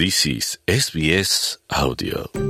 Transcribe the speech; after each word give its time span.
This 0.00 0.24
is 0.24 0.56
SBS 0.64 1.60
Audio. 1.68 2.32
Kini 2.32 2.40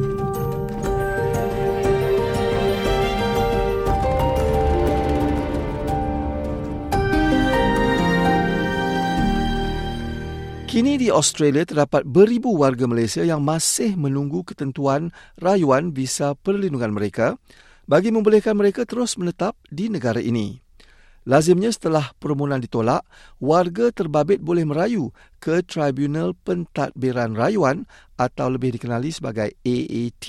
di 10.95 11.11
Australia 11.11 11.67
terdapat 11.67 12.07
beribu 12.07 12.55
warga 12.55 12.87
Malaysia 12.87 13.27
yang 13.27 13.43
masih 13.43 13.99
menunggu 13.99 14.47
ketentuan 14.47 15.11
rayuan 15.35 15.91
visa 15.91 16.39
perlindungan 16.39 16.95
mereka 16.95 17.35
bagi 17.91 18.15
membolehkan 18.15 18.55
mereka 18.55 18.87
terus 18.87 19.19
menetap 19.19 19.59
di 19.67 19.91
negara 19.91 20.23
ini. 20.23 20.70
Lazimnya 21.29 21.69
setelah 21.69 22.17
permohonan 22.17 22.65
ditolak, 22.65 23.05
warga 23.37 23.93
terbabit 23.93 24.41
boleh 24.41 24.65
merayu 24.65 25.13
ke 25.37 25.61
Tribunal 25.61 26.33
Pentadbiran 26.33 27.37
Rayuan 27.37 27.85
atau 28.17 28.49
lebih 28.49 28.73
dikenali 28.77 29.13
sebagai 29.13 29.53
AAT 29.61 30.27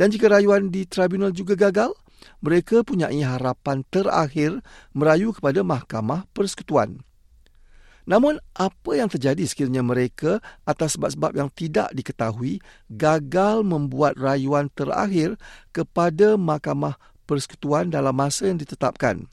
dan 0.00 0.08
jika 0.08 0.32
rayuan 0.32 0.72
di 0.72 0.88
tribunal 0.88 1.28
juga 1.28 1.52
gagal, 1.52 1.92
mereka 2.40 2.80
punya 2.80 3.12
harapan 3.12 3.84
terakhir 3.92 4.64
merayu 4.96 5.36
kepada 5.36 5.60
Mahkamah 5.60 6.24
Persekutuan. 6.32 7.04
Namun, 8.08 8.40
apa 8.56 8.96
yang 8.96 9.12
terjadi 9.12 9.44
sekiranya 9.44 9.84
mereka 9.84 10.40
atas 10.64 10.96
sebab-sebab 10.96 11.36
yang 11.36 11.52
tidak 11.52 11.92
diketahui 11.92 12.64
gagal 12.88 13.60
membuat 13.60 14.16
rayuan 14.16 14.72
terakhir 14.72 15.36
kepada 15.68 16.40
Mahkamah 16.40 16.96
Persekutuan 17.28 17.92
dalam 17.92 18.16
masa 18.16 18.48
yang 18.48 18.56
ditetapkan? 18.56 19.28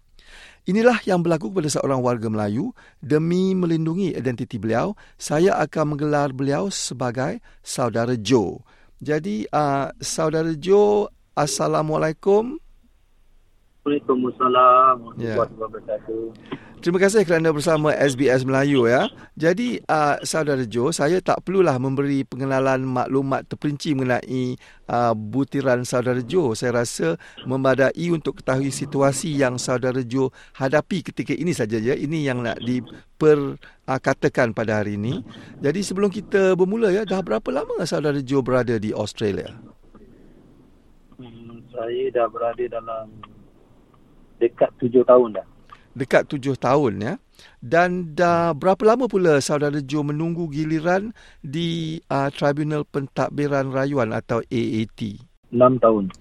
Inilah 0.67 0.99
yang 1.07 1.23
berlaku 1.23 1.47
kepada 1.47 1.71
seorang 1.71 2.03
warga 2.03 2.27
Melayu. 2.27 2.75
Demi 2.99 3.55
melindungi 3.55 4.11
identiti 4.11 4.59
beliau, 4.59 4.99
saya 5.15 5.55
akan 5.63 5.95
menggelar 5.95 6.35
beliau 6.35 6.67
sebagai 6.67 7.39
Saudara 7.63 8.19
Joe. 8.19 8.59
Jadi, 8.99 9.47
uh, 9.47 9.95
Saudara 10.03 10.51
Joe, 10.59 11.07
Assalamualaikum. 11.39 12.59
Waalaikumsalam 13.87 15.15
Ya. 15.15 15.39
warahmatullahi 15.39 15.79
wabarakatuh. 15.79 16.23
Terima 16.77 17.01
kasih 17.01 17.25
kerana 17.25 17.49
bersama 17.49 17.89
SBS 17.89 18.45
Melayu 18.45 18.85
ya. 18.85 19.09
Jadi 19.33 19.81
uh, 19.89 20.21
saudara 20.21 20.61
Jo, 20.61 20.93
saya 20.93 21.17
tak 21.25 21.41
perlulah 21.41 21.73
memberi 21.81 22.21
pengenalan 22.21 22.85
maklumat 22.85 23.49
terperinci 23.49 23.97
mengenai 23.97 24.61
uh, 24.85 25.17
butiran 25.17 25.81
saudara 25.81 26.21
Jo. 26.21 26.53
Saya 26.53 26.85
rasa 26.85 27.17
memadai 27.49 28.13
untuk 28.13 28.37
ketahui 28.45 28.69
situasi 28.69 29.33
yang 29.33 29.57
saudara 29.57 30.05
Jo 30.05 30.29
hadapi 30.53 31.01
ketika 31.01 31.33
ini 31.33 31.49
saja 31.49 31.81
ya. 31.81 31.97
Ini 31.97 32.29
yang 32.29 32.45
nak 32.45 32.61
diperkatakan 32.61 34.53
pada 34.53 34.77
hari 34.77 35.01
ini. 35.01 35.25
Jadi 35.57 35.81
sebelum 35.81 36.13
kita 36.13 36.53
bermula 36.53 36.93
ya, 36.93 37.09
dah 37.09 37.25
berapa 37.25 37.49
lama 37.49 37.81
saudara 37.89 38.21
Jo 38.21 38.45
berada 38.45 38.77
di 38.77 38.93
Australia? 38.93 39.49
Hmm, 41.17 41.57
saya 41.73 42.13
dah 42.13 42.29
berada 42.29 42.61
dalam 42.69 43.09
dekat 44.37 44.69
tujuh 44.77 45.01
tahun 45.01 45.41
dah. 45.41 45.56
Dekat 45.97 46.29
tujuh 46.29 46.53
tahun 46.53 46.93
ya. 47.01 47.13
Dan 47.57 48.13
dah 48.13 48.53
berapa 48.53 48.81
lama 48.85 49.09
pula 49.09 49.41
saudara 49.41 49.81
Jo 49.81 50.05
menunggu 50.05 50.45
giliran 50.53 51.09
di 51.41 51.97
uh, 52.13 52.29
Tribunal 52.29 52.85
Pentadbiran 52.85 53.73
Rayuan 53.73 54.13
atau 54.13 54.45
AAT? 54.45 55.01
Enam 55.49 55.81
tahun. 55.81 56.13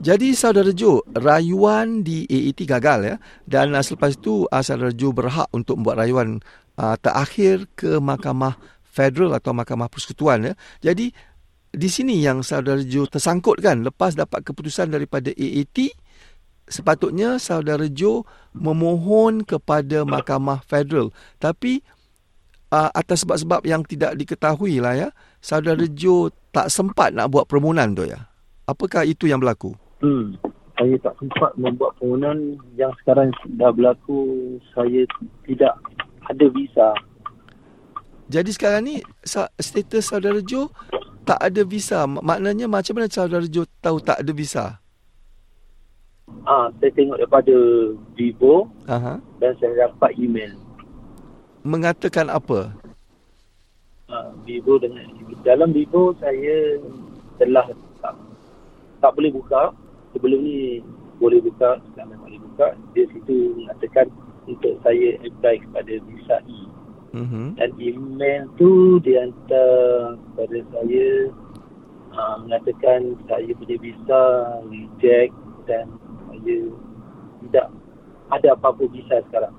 Jadi 0.00 0.32
saudara 0.32 0.72
Jo, 0.72 1.04
rayuan 1.12 2.04
di 2.04 2.24
AAT 2.28 2.60
gagal 2.68 3.00
ya. 3.04 3.16
Dan 3.48 3.72
uh, 3.72 3.80
selepas 3.80 4.16
itu 4.16 4.44
uh, 4.48 4.64
saudara 4.64 4.92
Jo 4.92 5.16
berhak 5.16 5.48
untuk 5.56 5.80
membuat 5.80 6.04
rayuan 6.04 6.44
uh, 6.76 6.96
terakhir 7.00 7.68
ke 7.76 8.00
Mahkamah 8.00 8.56
Federal 8.84 9.36
atau 9.36 9.52
Mahkamah 9.52 9.88
Persekutuan 9.88 10.52
ya. 10.52 10.54
Jadi 10.92 11.12
di 11.70 11.88
sini 11.88 12.18
yang 12.18 12.42
saudara 12.42 12.82
Jo 12.82 13.06
tersangkut 13.06 13.62
kan 13.62 13.84
lepas 13.86 14.16
dapat 14.18 14.42
keputusan 14.42 14.90
daripada 14.90 15.30
AAT 15.30 15.94
sepatutnya 16.70 17.36
saudara 17.36 17.84
Jo 17.84 18.22
memohon 18.54 19.42
kepada 19.42 20.06
Mahkamah 20.06 20.62
Federal 20.64 21.10
tapi 21.36 21.82
uh, 22.70 22.88
atas 22.94 23.26
sebab-sebab 23.26 23.66
yang 23.66 23.82
tidak 23.82 24.14
diketahui 24.14 24.78
lah 24.78 24.94
ya 24.96 25.08
saudara 25.42 25.82
Jo 25.84 26.30
tak 26.54 26.70
sempat 26.70 27.10
nak 27.12 27.28
buat 27.28 27.44
permohonan 27.44 27.92
tu 27.92 28.06
ya 28.06 28.30
apakah 28.64 29.02
itu 29.04 29.26
yang 29.26 29.42
berlaku 29.42 29.74
Hmm. 30.00 30.32
Saya 30.80 30.96
tak 31.04 31.12
sempat 31.20 31.52
membuat 31.60 31.92
permohonan 32.00 32.56
yang 32.72 32.88
sekarang 33.04 33.28
dah 33.60 33.68
berlaku. 33.68 34.56
Saya 34.72 35.04
tidak 35.44 35.76
ada 36.24 36.46
visa. 36.48 36.88
jadi 38.32 38.48
sekarang 38.48 38.88
ni 38.88 38.96
status 39.60 40.08
saudara 40.08 40.40
Jo 40.40 40.72
tak 41.28 41.36
ada 41.36 41.68
visa 41.68 42.08
Mak- 42.08 42.24
maknanya 42.24 42.64
macam 42.64 42.96
mana 42.96 43.12
saudara 43.12 43.44
Jo 43.44 43.68
tahu 43.84 44.00
tak 44.00 44.24
ada 44.24 44.32
visa 44.32 44.79
Ah, 46.50 46.66
saya 46.82 46.90
tengok 46.98 47.22
daripada 47.22 47.54
Vivo 48.18 48.66
Aha. 48.90 49.22
dan 49.38 49.54
saya 49.62 49.86
dapat 49.86 50.18
email. 50.18 50.50
mengatakan 51.62 52.26
apa 52.26 52.74
Ah, 54.10 54.34
Vivo 54.42 54.74
dengan 54.82 55.06
dalam 55.46 55.70
Vivo 55.70 56.10
saya 56.18 56.82
telah 57.38 57.70
tak, 58.02 58.18
tak 58.98 59.14
boleh 59.14 59.30
buka. 59.30 59.70
Sebelum 60.10 60.42
ni 60.42 60.82
boleh 61.22 61.38
buka, 61.38 61.78
sekarang 61.94 62.18
tak 62.18 62.26
boleh 62.26 62.40
buka. 62.42 62.66
Dia 62.98 63.04
situ 63.14 63.54
mengatakan 63.54 64.10
untuk 64.50 64.74
saya 64.82 65.14
apply 65.22 65.62
kepada 65.62 65.92
visa 66.10 66.36
E. 66.50 66.60
Mhm. 67.14 67.54
Dan 67.62 67.70
email 67.78 68.50
tu 68.58 68.98
dia 69.06 69.22
hantar 69.22 70.18
kepada 70.18 70.58
saya 70.74 71.06
uh, 72.18 72.34
mengatakan 72.42 73.14
saya 73.30 73.50
punya 73.54 73.76
visa 73.78 74.22
reject 74.66 75.34
dan 75.70 75.86
saya 76.44 76.58
tidak 77.44 77.66
ada 78.30 78.48
apa-apa 78.54 78.82
visa 78.92 79.18
sekarang. 79.28 79.54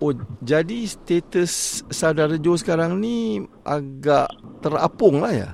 Oh, 0.00 0.16
jadi 0.40 0.88
status 0.88 1.84
saudara 1.92 2.40
Jo 2.40 2.56
sekarang 2.56 2.96
ni 3.04 3.44
agak 3.68 4.32
terapung 4.64 5.20
lah 5.20 5.28
ya? 5.28 5.50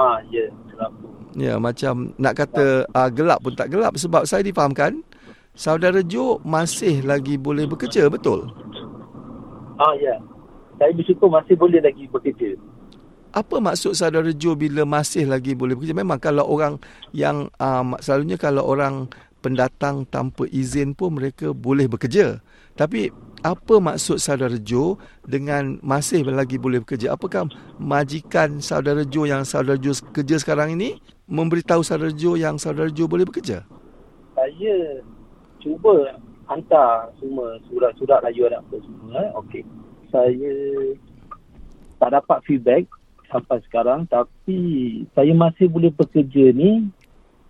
Ah, 0.00 0.16
ya, 0.32 0.48
kenapa? 0.72 1.04
Ya, 1.36 1.54
macam 1.60 2.16
nak 2.16 2.40
kata 2.40 2.88
uh, 2.88 3.10
gelap 3.12 3.44
pun 3.44 3.52
tak 3.52 3.68
gelap 3.68 4.00
sebab 4.00 4.24
saya 4.24 4.40
difahamkan 4.40 5.04
saudara 5.52 6.00
Jo 6.00 6.40
masih 6.40 7.04
lagi 7.04 7.36
boleh 7.36 7.68
bekerja, 7.68 8.08
betul? 8.08 8.48
Ah, 9.76 9.92
ya. 10.00 10.16
Saya 10.80 10.96
bersyukur 10.96 11.28
masih 11.28 11.54
boleh 11.54 11.84
lagi 11.84 12.08
bekerja. 12.08 12.56
Apa 13.34 13.58
maksud 13.58 13.98
saudara 13.98 14.30
Jo 14.30 14.54
bila 14.54 14.86
masih 14.86 15.26
lagi 15.26 15.58
boleh 15.58 15.74
bekerja? 15.74 15.90
Memang 15.90 16.22
kalau 16.22 16.46
orang 16.46 16.78
yang 17.10 17.50
um, 17.58 17.98
selalunya 17.98 18.38
kalau 18.38 18.62
orang 18.62 19.10
pendatang 19.42 20.06
tanpa 20.06 20.46
izin 20.54 20.94
pun 20.94 21.18
mereka 21.18 21.50
boleh 21.50 21.90
bekerja. 21.90 22.38
Tapi 22.78 23.10
apa 23.42 23.74
maksud 23.82 24.22
saudara 24.22 24.54
Jo 24.54 25.02
dengan 25.26 25.82
masih 25.82 26.22
lagi 26.30 26.62
boleh 26.62 26.78
bekerja? 26.86 27.10
Apakah 27.10 27.50
majikan 27.76 28.62
saudara 28.62 29.02
Jo 29.02 29.26
yang 29.26 29.42
saudara 29.42 29.82
Jo 29.82 29.90
kerja 30.14 30.38
sekarang 30.38 30.78
ini 30.78 31.02
memberitahu 31.26 31.82
saudara 31.82 32.14
Jo 32.14 32.38
yang 32.38 32.54
saudara 32.54 32.86
Jo 32.86 33.10
boleh 33.10 33.26
bekerja? 33.26 33.66
Saya 34.38 35.02
cuba 35.58 36.22
hantar 36.46 37.10
semua 37.18 37.58
surat-surat 37.66 38.22
rayuan 38.22 38.54
apa 38.54 38.78
semua. 38.78 39.26
Eh. 39.26 39.30
Okey. 39.42 39.62
Saya 40.14 40.54
tak 41.98 42.14
dapat 42.14 42.38
feedback 42.46 42.86
sampai 43.30 43.58
sekarang 43.68 44.06
tapi 44.06 44.58
saya 45.14 45.32
masih 45.32 45.68
boleh 45.68 45.90
bekerja 45.90 46.52
ni 46.52 46.88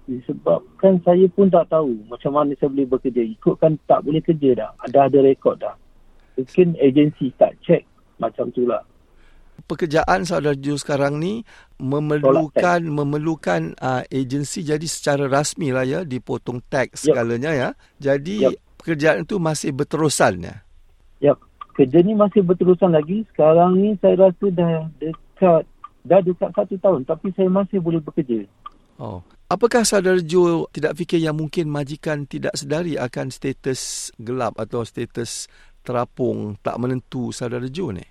disebabkan 0.04 1.00
saya 1.00 1.24
pun 1.32 1.48
tak 1.48 1.72
tahu 1.72 1.96
macam 2.12 2.36
mana 2.36 2.52
saya 2.60 2.68
boleh 2.68 2.88
bekerja. 2.88 3.24
Ikutkan 3.24 3.80
tak 3.88 4.04
boleh 4.04 4.20
kerja 4.20 4.52
dah. 4.52 4.70
Ada 4.84 5.08
ada 5.08 5.18
rekod 5.24 5.56
dah. 5.56 5.72
Mungkin 6.36 6.76
agensi 6.76 7.32
tak 7.40 7.56
check 7.64 7.82
macam 8.20 8.52
tu 8.52 8.68
lah. 8.68 8.84
Pekerjaan 9.64 10.28
saudara 10.28 10.52
Jo 10.58 10.76
sekarang 10.76 11.16
ni 11.16 11.40
memerlukan 11.80 12.84
memerlukan 12.84 13.72
uh, 13.80 14.04
agensi 14.12 14.60
jadi 14.60 14.84
secara 14.84 15.24
rasmi 15.24 15.72
lah 15.72 15.88
ya 15.88 16.00
dipotong 16.04 16.60
tax 16.68 17.00
Yep. 17.00 17.04
segalanya 17.08 17.52
ya. 17.56 17.68
Jadi 17.96 18.44
Yep. 18.44 18.52
pekerjaan 18.76 19.18
itu 19.24 19.40
masih 19.40 19.72
berterusan 19.72 20.44
ya. 20.44 20.56
Ya, 21.22 21.32
kerja 21.72 22.04
ni 22.04 22.12
masih 22.12 22.44
berterusan 22.44 22.92
lagi. 22.92 23.24
Sekarang 23.32 23.80
ni 23.80 23.96
saya 24.04 24.28
rasa 24.28 24.46
dah 24.52 24.84
dekat 25.00 25.64
dah 26.04 26.20
dekat 26.20 26.52
satu 26.52 26.76
tahun 26.78 27.08
tapi 27.08 27.32
saya 27.32 27.48
masih 27.48 27.80
boleh 27.80 28.00
bekerja. 28.04 28.44
Oh. 29.00 29.24
Apakah 29.44 29.84
saudara 29.84 30.20
Jo 30.24 30.68
tidak 30.72 30.96
fikir 30.96 31.20
yang 31.20 31.36
mungkin 31.36 31.68
majikan 31.68 32.24
tidak 32.24 32.56
sedari 32.56 32.96
akan 32.96 33.28
status 33.28 34.12
gelap 34.16 34.56
atau 34.56 34.86
status 34.86 35.50
terapung 35.84 36.56
tak 36.64 36.80
menentu 36.80 37.28
saudara 37.28 37.68
Jo 37.68 37.92
ni? 37.92 38.04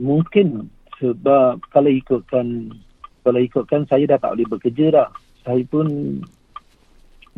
Mungkin 0.00 0.68
sebab 0.98 1.62
kalau 1.70 1.90
ikutkan 1.90 2.74
kalau 3.22 3.40
ikutkan 3.40 3.86
saya 3.88 4.04
dah 4.10 4.18
tak 4.18 4.36
boleh 4.36 4.48
bekerja 4.58 4.86
dah. 4.90 5.08
Saya 5.44 5.62
pun 5.68 5.86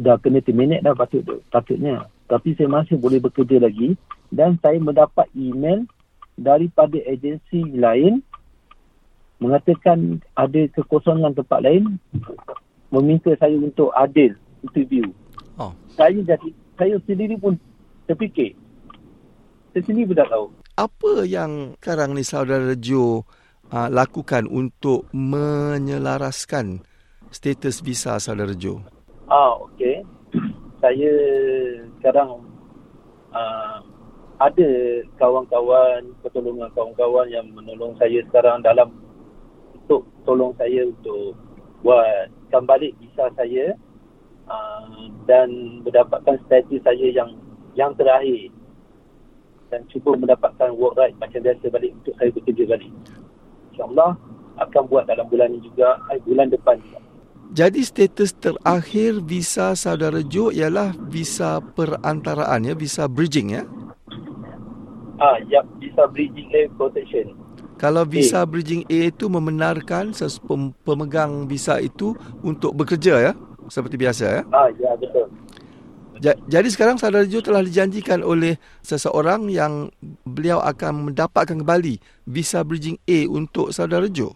dah 0.00 0.16
kena 0.18 0.40
terminate 0.40 0.82
dah 0.82 0.96
patut 0.96 1.22
patutnya. 1.52 2.08
Tapi 2.26 2.58
saya 2.58 2.66
masih 2.66 2.98
boleh 2.98 3.22
bekerja 3.22 3.62
lagi 3.62 3.94
dan 4.34 4.58
saya 4.58 4.82
mendapat 4.82 5.30
email 5.36 5.86
daripada 6.34 6.98
agensi 7.06 7.62
lain 7.76 8.20
mengatakan 9.36 10.24
ada 10.32 10.60
kekosongan 10.72 11.36
tempat 11.36 11.60
lain 11.60 12.00
meminta 12.88 13.34
saya 13.36 13.56
untuk 13.60 13.92
adil 13.92 14.32
interview. 14.64 15.04
Oh. 15.60 15.72
Saya 15.92 16.16
jadi 16.24 16.48
saya 16.76 16.96
sendiri 17.04 17.36
pun 17.36 17.56
terfikir. 18.08 18.56
Saya 19.72 19.82
sendiri 19.84 20.12
pun 20.12 20.16
tak 20.16 20.30
tahu. 20.32 20.46
Apa 20.76 21.12
yang 21.24 21.76
sekarang 21.80 22.12
ni 22.16 22.24
saudara 22.24 22.76
Jo 22.76 23.24
uh, 23.72 23.88
lakukan 23.88 24.44
untuk 24.48 25.08
menyelaraskan 25.12 26.84
status 27.32 27.80
visa 27.80 28.16
saudara 28.20 28.52
Jo? 28.56 28.80
Ah, 29.28 29.56
okey. 29.68 30.04
saya 30.84 31.12
sekarang 32.00 32.44
uh, 33.32 33.78
ada 34.36 34.68
kawan-kawan, 35.16 36.12
pertolongan 36.20 36.68
kawan-kawan 36.76 37.26
yang 37.32 37.48
menolong 37.56 37.96
saya 37.96 38.20
sekarang 38.28 38.60
dalam 38.60 38.92
tolong 40.26 40.52
saya 40.58 40.84
untuk 40.84 41.38
buatkan 41.86 42.62
balik 42.66 42.92
visa 42.98 43.30
saya 43.38 43.78
uh, 44.50 45.06
dan 45.30 45.80
mendapatkan 45.86 46.36
status 46.44 46.82
saya 46.82 47.06
yang 47.14 47.38
yang 47.78 47.94
terakhir 47.94 48.50
dan 49.70 49.82
cuba 49.90 50.14
mendapatkan 50.14 50.70
work 50.74 50.94
right 50.98 51.14
macam 51.18 51.42
biasa 51.42 51.70
balik 51.70 51.92
untuk 52.02 52.14
saya 52.18 52.30
bekerja 52.34 52.64
balik. 52.66 52.92
InsyaAllah 53.74 54.12
akan 54.56 54.82
buat 54.88 55.04
dalam 55.04 55.26
bulan 55.28 55.52
ini 55.52 55.60
juga, 55.68 56.00
eh, 56.08 56.18
bulan 56.24 56.48
depan 56.48 56.80
juga. 56.80 56.98
Jadi 57.54 57.80
status 57.86 58.34
terakhir 58.34 59.22
visa 59.22 59.76
saudara 59.78 60.18
Jo 60.24 60.50
ialah 60.50 60.96
visa 61.06 61.62
perantaraan 61.62 62.66
ya, 62.66 62.74
visa 62.74 63.06
bridging 63.06 63.54
ya? 63.54 63.62
Ah, 65.22 65.38
ya, 65.46 65.62
visa 65.78 66.10
bridging 66.10 66.50
air 66.50 66.66
protection. 66.74 67.45
Kalau 67.76 68.08
visa 68.08 68.40
A. 68.40 68.48
bridging 68.48 68.88
A 68.88 69.12
itu 69.12 69.28
membenarkan 69.28 70.16
pemegang 70.80 71.44
visa 71.44 71.76
itu 71.76 72.16
untuk 72.40 72.72
bekerja 72.72 73.20
ya, 73.20 73.32
seperti 73.68 74.00
biasa 74.00 74.24
ya? 74.24 74.42
Ah, 74.48 74.68
ya 74.80 74.96
betul. 74.96 75.28
Jadi 76.48 76.68
sekarang 76.72 76.96
saudara 76.96 77.28
Jo 77.28 77.44
telah 77.44 77.60
dijanjikan 77.60 78.24
oleh 78.24 78.56
seseorang 78.80 79.52
yang 79.52 79.92
beliau 80.24 80.64
akan 80.64 81.12
mendapatkan 81.12 81.60
kembali 81.60 82.00
visa 82.24 82.64
bridging 82.64 82.96
A 83.04 83.28
untuk 83.28 83.68
saudara 83.76 84.08
Jo. 84.08 84.32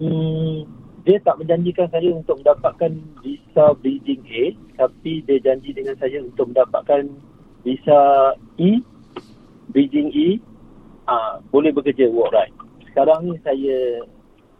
Hmm, 0.00 0.64
dia 1.04 1.20
tak 1.20 1.36
menjanjikan 1.36 1.92
saya 1.92 2.08
untuk 2.16 2.40
mendapatkan 2.40 2.88
visa 3.20 3.76
bridging 3.84 4.24
A, 4.24 4.44
tapi 4.80 5.20
dia 5.28 5.36
janji 5.44 5.76
dengan 5.76 5.92
saya 6.00 6.24
untuk 6.24 6.48
mendapatkan 6.48 7.04
visa 7.60 8.32
E, 8.56 8.80
bridging 9.76 10.08
E, 10.16 10.40
ah 11.06 11.38
boleh 11.50 11.70
bekerja 11.72 12.10
work 12.10 12.34
right. 12.34 12.52
Sekarang 12.90 13.30
ni 13.30 13.34
saya 13.42 14.02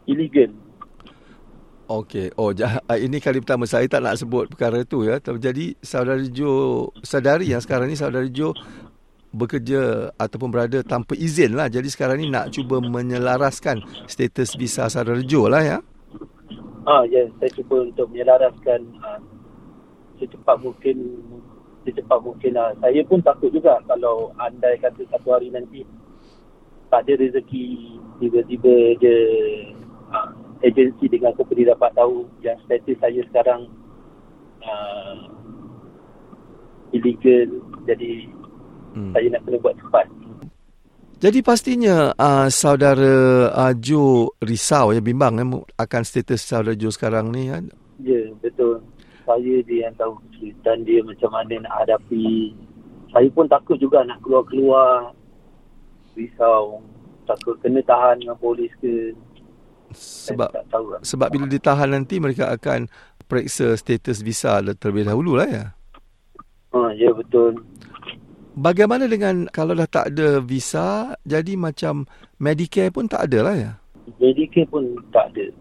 illegal 0.06 0.50
Okey. 1.86 2.34
Oh, 2.34 2.50
ini 3.06 3.22
kali 3.22 3.38
pertama 3.38 3.62
saya 3.62 3.86
tak 3.86 4.02
nak 4.02 4.18
sebut 4.18 4.50
perkara 4.50 4.82
itu 4.82 5.06
ya. 5.06 5.22
Jadi 5.22 5.78
saudara 5.78 6.18
Jo 6.26 6.90
sadari 7.06 7.54
yang 7.54 7.62
sekarang 7.62 7.86
ni 7.86 7.94
saudara 7.94 8.26
Jo 8.26 8.50
bekerja 9.30 10.10
ataupun 10.18 10.50
berada 10.50 10.82
tanpa 10.82 11.14
izin 11.14 11.54
lah. 11.54 11.70
Jadi 11.70 11.86
sekarang 11.86 12.18
ni 12.18 12.26
nak 12.26 12.50
cuba 12.50 12.82
menyelaraskan 12.82 13.86
status 14.10 14.58
visa 14.58 14.90
saudara 14.90 15.22
Jo 15.22 15.46
lah 15.46 15.62
ya. 15.62 15.78
Ah, 16.86 17.02
ya, 17.06 17.26
saya 17.42 17.50
cuba 17.54 17.82
untuk 17.82 18.10
menyelaraskan 18.14 18.78
uh, 19.02 19.18
secepat 20.22 20.58
mungkin 20.62 21.22
secepat 21.86 22.18
mungkin 22.18 22.54
lah. 22.54 22.74
Saya 22.82 23.02
pun 23.06 23.22
takut 23.22 23.50
juga 23.54 23.78
kalau 23.86 24.34
andai 24.42 24.74
kata 24.82 25.06
satu 25.10 25.38
hari 25.38 25.54
nanti 25.54 25.86
tak 26.90 27.06
ada 27.06 27.12
rezeki 27.18 27.98
tiba-tiba 28.22 28.74
je 29.02 29.16
uh, 30.10 30.28
agensi 30.64 31.06
dengan 31.10 31.36
company 31.36 31.68
dapat 31.68 31.92
tahu 31.92 32.24
yang 32.40 32.56
status 32.64 32.96
saya 32.98 33.20
sekarang 33.28 33.68
uh, 34.64 35.16
illegal. 36.94 37.48
Jadi 37.84 38.30
hmm. 38.96 39.12
saya 39.12 39.26
nak 39.30 39.42
kena 39.44 39.58
buat 39.60 39.76
cepat. 39.76 40.06
Jadi 41.16 41.40
pastinya 41.40 42.12
uh, 42.12 42.48
saudara 42.52 43.48
uh, 43.48 43.72
Jo 43.72 44.36
risau 44.44 44.92
ya 44.92 45.00
bimbang 45.00 45.40
ya, 45.40 45.44
akan 45.80 46.02
status 46.04 46.44
saudara 46.44 46.76
Jo 46.76 46.92
sekarang 46.92 47.32
ni 47.32 47.48
kan? 47.48 47.72
Ya 48.04 48.28
betul. 48.44 48.84
Saya 49.24 49.64
dia 49.64 49.88
yang 49.88 49.96
tahu. 49.96 50.20
Kesulitan 50.36 50.84
dia 50.84 51.00
macam 51.00 51.32
mana 51.32 51.64
nak 51.64 51.74
hadapi. 51.80 52.52
Saya 53.08 53.24
pun 53.32 53.48
takut 53.48 53.80
juga 53.80 54.04
nak 54.04 54.20
keluar-keluar 54.20 55.16
risau 56.16 56.80
takut 57.28 57.60
kena 57.60 57.84
tahan 57.84 58.24
dengan 58.24 58.38
polis 58.40 58.72
ke 58.80 59.12
sebab 59.94 60.50
lah. 60.50 61.00
sebab 61.02 61.28
bila 61.30 61.46
ditahan 61.46 61.94
nanti 61.94 62.18
mereka 62.18 62.50
akan 62.50 62.90
periksa 63.26 63.74
status 63.78 64.22
visa 64.22 64.58
terlebih 64.74 65.06
dahulu 65.06 65.38
lah 65.38 65.48
ya. 65.48 65.64
Ha, 66.74 66.92
ya 66.94 67.10
betul. 67.14 67.62
Bagaimana 68.56 69.04
dengan 69.04 69.44
kalau 69.52 69.76
dah 69.76 69.84
tak 69.84 70.16
ada 70.16 70.40
visa, 70.40 71.12
jadi 71.28 71.60
macam 71.60 72.08
Medicare 72.40 72.88
pun 72.88 73.04
tak 73.04 73.28
ada 73.28 73.38
lah 73.52 73.56
ya? 73.56 73.72
Medicare 74.16 74.64
pun 74.64 74.96
tak 75.12 75.28
ada. 75.34 75.52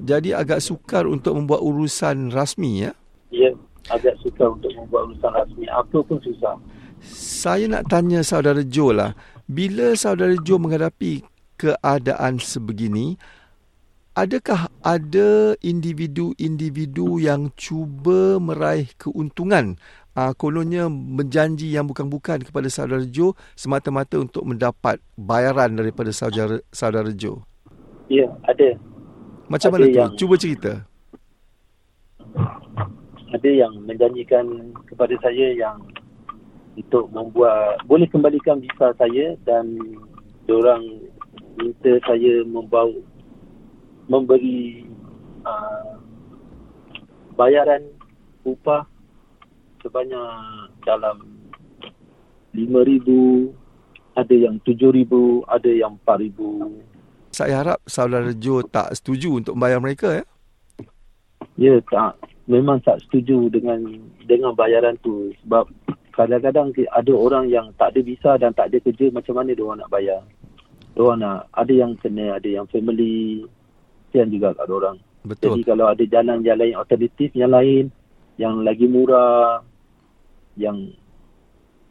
Jadi 0.00 0.32
agak 0.32 0.60
sukar 0.60 1.04
untuk 1.08 1.36
membuat 1.36 1.60
urusan 1.64 2.32
rasmi 2.32 2.88
ya? 2.88 2.92
Ya, 3.28 3.52
agak 3.92 4.16
sukar 4.24 4.52
untuk 4.56 4.72
membuat 4.72 5.12
urusan 5.12 5.32
rasmi. 5.36 5.64
Apa 5.68 6.00
pun 6.04 6.16
susah. 6.24 6.56
Saya 7.04 7.68
nak 7.68 7.92
tanya 7.92 8.24
saudara 8.24 8.64
Joe 8.64 8.96
lah. 8.96 9.12
Bila 9.44 9.92
saudara 9.92 10.32
Joe 10.40 10.56
menghadapi 10.56 11.20
keadaan 11.60 12.40
sebegini, 12.40 13.20
adakah 14.16 14.72
ada 14.80 15.52
individu-individu 15.60 17.20
yang 17.20 17.52
cuba 17.52 18.40
meraih 18.40 18.88
keuntungan 18.96 19.76
uh, 20.16 20.32
kononnya 20.32 20.88
menjanji 20.88 21.74
yang 21.74 21.84
bukan-bukan 21.90 22.40
kepada 22.46 22.70
saudara 22.70 23.04
Jo 23.04 23.34
semata-mata 23.58 24.16
untuk 24.16 24.46
mendapat 24.46 25.02
bayaran 25.18 25.76
daripada 25.76 26.14
saudara 26.14 26.62
saudara 26.70 27.10
Jo? 27.12 27.42
Ya, 28.08 28.30
ada. 28.48 28.78
Macam 29.50 29.68
ada 29.74 29.74
mana 29.76 29.86
tu? 29.90 29.98
Yang, 29.98 30.10
cuba 30.16 30.34
cerita. 30.40 30.72
Ada 33.34 33.50
yang 33.50 33.72
menjanjikan 33.82 34.72
kepada 34.86 35.14
saya 35.20 35.52
yang 35.52 35.76
untuk 36.74 37.06
membuat 37.14 37.82
boleh 37.86 38.08
kembalikan 38.10 38.58
visa 38.58 38.90
saya 38.98 39.38
dan 39.46 39.78
orang 40.50 40.82
minta 41.58 41.92
saya 42.04 42.42
membawa 42.44 42.94
memberi 44.10 44.84
uh, 45.46 45.96
bayaran 47.38 47.82
upah 48.44 48.84
sebanyak 49.80 50.28
dalam 50.84 51.34
RM5,000, 52.54 53.08
ada 54.14 54.34
yang 54.34 54.56
RM7,000, 54.62 55.12
ada 55.50 55.70
yang 55.70 55.94
RM4,000. 56.06 56.38
Saya 57.34 57.54
harap 57.66 57.78
saudara 57.90 58.30
Jo 58.30 58.62
tak 58.62 58.94
setuju 58.94 59.42
untuk 59.42 59.58
membayar 59.58 59.82
mereka 59.82 60.22
ya? 60.22 60.24
Ya, 61.58 61.74
tak. 61.90 62.14
Memang 62.46 62.78
tak 62.84 63.02
setuju 63.02 63.50
dengan 63.50 63.82
dengan 64.28 64.54
bayaran 64.54 64.94
tu 65.02 65.34
sebab 65.42 65.66
kadang-kadang 66.14 66.70
ada 66.94 67.12
orang 67.12 67.50
yang 67.50 67.74
tak 67.74 67.92
ada 67.92 68.00
visa 68.00 68.38
dan 68.38 68.54
tak 68.54 68.70
ada 68.70 68.78
kerja 68.78 69.10
macam 69.10 69.34
mana 69.34 69.50
dia 69.52 69.66
orang 69.66 69.82
nak 69.82 69.90
bayar. 69.90 70.22
Dia 70.94 71.00
orang 71.02 71.18
nak 71.26 71.38
ada 71.50 71.72
yang 71.74 71.92
kena, 71.98 72.38
ada 72.38 72.48
yang 72.48 72.66
family, 72.70 73.42
kesian 74.14 74.30
juga 74.30 74.54
kat 74.54 74.70
orang. 74.70 74.96
Betul. 75.26 75.58
Jadi 75.58 75.62
kalau 75.66 75.86
ada 75.90 76.04
jalan-jalan 76.06 76.66
yang 76.70 76.80
alternatif 76.86 77.30
yang 77.34 77.50
lain, 77.50 77.90
yang 78.38 78.62
lagi 78.62 78.86
murah, 78.86 79.66
yang 80.54 80.94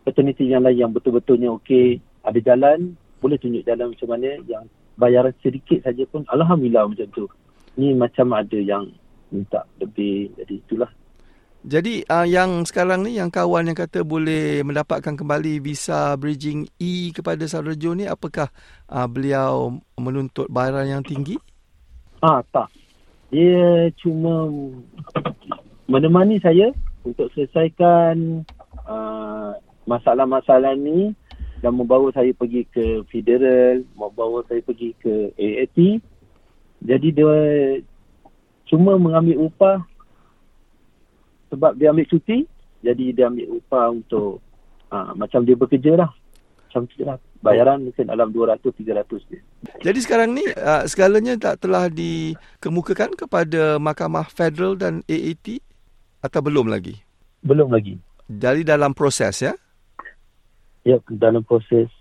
alternatif 0.08 0.48
yang 0.48 0.64
lain 0.64 0.80
yang 0.80 0.92
betul-betulnya 0.96 1.52
okey, 1.60 2.00
ada 2.24 2.40
jalan, 2.40 2.96
boleh 3.20 3.36
tunjuk 3.36 3.68
jalan 3.68 3.92
macam 3.92 4.08
mana 4.08 4.40
yang 4.48 4.64
bayaran 4.96 5.36
sedikit 5.44 5.84
saja 5.84 6.08
pun 6.08 6.24
alhamdulillah 6.32 6.88
macam 6.88 7.08
tu. 7.12 7.28
Ni 7.76 7.92
macam 7.92 8.32
ada 8.32 8.56
yang 8.56 8.88
minta 9.34 9.68
lebih 9.84 10.32
jadi 10.40 10.56
itulah. 10.64 10.92
Jadi 11.64 12.04
uh, 12.12 12.28
yang 12.28 12.68
sekarang 12.68 13.08
ni 13.08 13.16
yang 13.16 13.32
kawan 13.32 13.72
yang 13.72 13.78
kata 13.80 14.04
boleh 14.04 14.68
mendapatkan 14.68 15.16
kembali 15.16 15.64
visa 15.64 16.12
bridging 16.20 16.68
E 16.76 17.16
kepada 17.16 17.48
saudara 17.48 17.72
Jo 17.80 17.96
ni 17.96 18.04
apakah 18.04 18.52
uh, 18.92 19.08
beliau 19.08 19.80
menuntut 19.96 20.52
bayaran 20.52 21.00
yang 21.00 21.04
tinggi? 21.08 21.40
Ah 22.20 22.44
tak. 22.52 22.68
Dia 23.32 23.88
cuma 23.96 24.52
menemani 25.88 26.44
saya 26.44 26.68
untuk 27.08 27.32
selesaikan 27.32 28.44
uh, 28.84 29.56
masalah-masalah 29.88 30.76
ni 30.76 31.16
dan 31.64 31.80
membawa 31.80 32.12
saya 32.12 32.36
pergi 32.36 32.68
ke 32.76 33.08
federal, 33.08 33.88
membawa 33.96 34.44
saya 34.52 34.60
pergi 34.60 34.92
ke 35.00 35.32
AAT. 35.40 35.80
Jadi 36.84 37.08
dia 37.16 37.40
cuma 38.68 39.00
mengambil 39.00 39.48
upah 39.48 39.93
sebab 41.54 41.78
dia 41.78 41.94
ambil 41.94 42.10
cuti. 42.10 42.50
Jadi 42.84 43.14
dia 43.14 43.30
ambil 43.30 43.62
upah 43.62 43.94
untuk 43.94 44.42
uh, 44.90 45.14
macam 45.14 45.46
dia 45.46 45.54
bekerja 45.54 45.94
lah. 45.96 46.10
macam 46.68 46.90
tu 46.90 47.06
lah. 47.06 47.22
Bayaran 47.46 47.86
mungkin 47.86 48.10
dalam 48.10 48.34
200-300 48.34 49.30
je. 49.30 49.38
Jadi 49.86 50.00
sekarang 50.02 50.34
ni 50.34 50.44
uh, 50.58 50.84
segalanya 50.90 51.38
tak 51.38 51.62
telah 51.62 51.92
dikemukakan 51.92 53.14
kepada 53.14 53.78
Mahkamah 53.78 54.26
Federal 54.32 54.74
dan 54.74 55.06
AAT 55.06 55.62
atau 56.26 56.40
belum 56.42 56.72
lagi? 56.72 56.98
Belum 57.46 57.70
lagi. 57.70 58.00
Jadi 58.32 58.64
dalam 58.64 58.96
proses 58.96 59.44
ya? 59.44 59.54
Ya, 60.84 60.98
dalam 61.12 61.44
proses. 61.44 61.92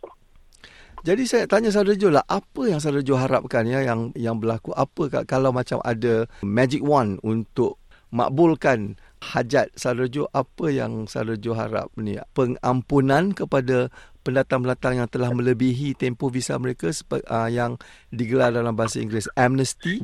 Jadi 1.03 1.27
saya 1.27 1.51
tanya 1.51 1.75
Saudara 1.75 1.99
Jo 1.99 2.15
lah, 2.15 2.23
apa 2.31 2.71
yang 2.71 2.79
Saudara 2.79 3.03
Jo 3.03 3.19
harapkan 3.19 3.67
ya 3.67 3.83
yang 3.83 4.15
yang 4.15 4.39
berlaku? 4.39 4.71
Apa 4.71 5.27
kalau 5.27 5.51
macam 5.51 5.83
ada 5.83 6.31
magic 6.47 6.79
wand 6.79 7.19
untuk 7.27 7.83
makbulkan 8.15 8.95
hajat 9.23 9.71
Saudara 9.79 10.11
Jo, 10.11 10.27
apa 10.35 10.67
yang 10.75 11.07
Saudara 11.07 11.39
Jo 11.39 11.55
harap 11.55 11.95
ni? 11.95 12.19
Pengampunan 12.35 13.31
kepada 13.31 13.87
pendatang-pendatang 14.27 14.99
yang 14.99 15.09
telah 15.11 15.31
melebihi 15.31 15.95
tempoh 15.95 16.31
visa 16.31 16.59
mereka 16.59 16.91
uh, 17.31 17.47
yang 17.47 17.79
digelar 18.11 18.51
dalam 18.51 18.75
bahasa 18.75 18.99
Inggeris 18.99 19.31
amnesty. 19.39 20.03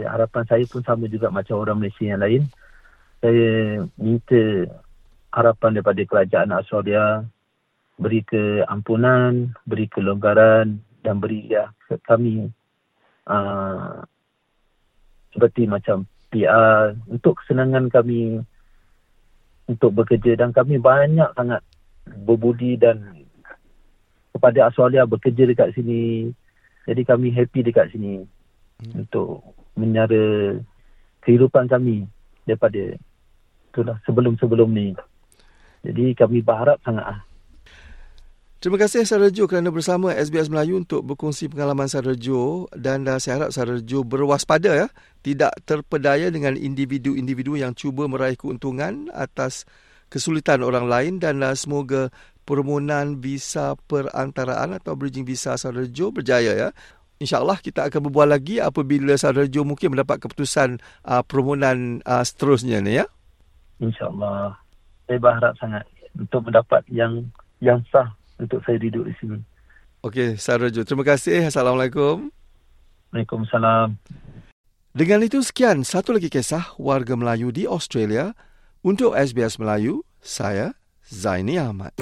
Ya, 0.00 0.12
harapan 0.12 0.44
saya 0.48 0.64
pun 0.68 0.80
sama 0.84 1.08
juga 1.08 1.28
macam 1.28 1.60
orang 1.60 1.84
Malaysia 1.84 2.04
yang 2.04 2.20
lain. 2.20 2.42
Saya 3.20 3.84
minta 3.96 4.68
harapan 5.32 5.76
daripada 5.76 6.00
kerajaan 6.04 6.52
Australia 6.52 7.24
beri 7.96 8.20
keampunan, 8.28 9.56
beri 9.64 9.88
kelonggaran 9.88 10.80
dan 11.00 11.16
beri 11.16 11.48
ya 11.48 11.72
kami 12.04 12.48
uh, 13.28 14.04
seperti 15.32 15.64
macam 15.68 16.04
PR 16.30 16.96
untuk 17.06 17.38
kesenangan 17.42 17.90
kami 17.90 18.42
untuk 19.66 19.90
bekerja 19.94 20.38
dan 20.38 20.54
kami 20.54 20.78
banyak 20.78 21.26
sangat 21.34 21.62
berbudi 22.06 22.78
dan 22.78 23.26
kepada 24.36 24.70
Australia 24.70 25.08
bekerja 25.08 25.48
dekat 25.48 25.74
sini. 25.74 26.30
Jadi 26.86 27.02
kami 27.02 27.34
happy 27.34 27.66
dekat 27.66 27.90
sini 27.90 28.22
hmm. 28.22 29.06
untuk 29.06 29.42
menyara 29.74 30.54
kehidupan 31.26 31.66
kami 31.66 32.06
daripada 32.46 32.94
itulah 33.74 33.98
sebelum-sebelum 34.06 34.70
ni. 34.70 34.94
Jadi 35.82 36.14
kami 36.14 36.46
berharap 36.46 36.78
sangat 36.86 37.04
ah. 37.04 37.20
Terima 38.56 38.80
kasih 38.80 39.04
Sarjo 39.04 39.44
kerana 39.44 39.68
bersama 39.68 40.16
SBS 40.16 40.48
Melayu 40.48 40.80
untuk 40.80 41.04
berkongsi 41.04 41.52
pengalaman 41.52 41.92
Sarjo 41.92 42.64
dan 42.72 43.04
uh, 43.04 43.20
saya 43.20 43.44
harap 43.44 43.50
Sarjo 43.52 44.00
berwaspada 44.00 44.72
ya, 44.72 44.88
tidak 45.20 45.52
terpedaya 45.68 46.32
dengan 46.32 46.56
individu-individu 46.56 47.60
yang 47.60 47.76
cuba 47.76 48.08
meraih 48.08 48.32
keuntungan 48.32 49.12
atas 49.12 49.68
kesulitan 50.08 50.64
orang 50.64 50.88
lain 50.88 51.20
dan 51.20 51.44
uh, 51.44 51.52
semoga 51.52 52.08
permohonan 52.48 53.20
visa 53.20 53.76
perantaraan 53.92 54.80
atau 54.80 54.96
bridging 54.96 55.28
visa 55.28 55.52
saudara 55.60 55.84
Jo 55.92 56.08
berjaya 56.08 56.56
ya. 56.56 56.68
InsyaAllah 57.20 57.60
kita 57.60 57.92
akan 57.92 58.08
berbual 58.08 58.32
lagi 58.32 58.56
apabila 58.56 59.20
saudara 59.20 59.44
Jo 59.44 59.68
mungkin 59.68 59.92
mendapat 59.92 60.16
keputusan 60.24 60.80
uh, 61.04 61.20
permohonan 61.28 62.00
uh, 62.08 62.24
seterusnya 62.24 62.80
ni 62.80 63.04
ya. 63.04 63.06
InsyaAllah. 63.84 64.56
Saya 65.04 65.18
berharap 65.20 65.52
sangat 65.60 65.84
untuk 66.16 66.48
mendapat 66.48 66.80
yang 66.88 67.28
yang 67.60 67.84
sah 67.92 68.16
untuk 68.40 68.60
saya 68.64 68.76
duduk 68.80 69.08
di 69.08 69.14
sini. 69.20 69.38
Okey, 70.04 70.36
saudara 70.38 70.70
Jo. 70.70 70.84
Terima 70.86 71.02
kasih. 71.02 71.48
Assalamualaikum. 71.48 72.30
Waalaikumsalam. 73.10 73.96
Dengan 74.96 75.20
itu 75.20 75.44
sekian 75.44 75.84
satu 75.84 76.16
lagi 76.16 76.32
kisah 76.32 76.72
warga 76.80 77.12
Melayu 77.16 77.52
di 77.52 77.68
Australia 77.68 78.32
untuk 78.80 79.12
SBS 79.12 79.60
Melayu. 79.60 80.04
Saya 80.24 80.72
Zaini 81.06 81.60
Ahmad. 81.60 81.92